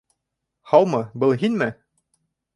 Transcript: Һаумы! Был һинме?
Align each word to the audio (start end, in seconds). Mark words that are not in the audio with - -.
Һаумы! 0.71 1.03
Был 1.25 1.35
һинме? 1.45 1.69